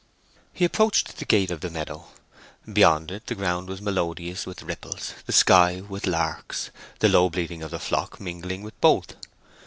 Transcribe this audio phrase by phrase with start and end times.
[0.51, 2.07] He approached the gate of the meadow.
[2.65, 7.29] Beyond it the ground was melodious with ripples, and the sky with larks; the low
[7.29, 9.15] bleating of the flock mingling with both.